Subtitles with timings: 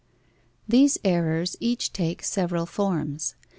[0.67, 3.35] These errors each take several forms.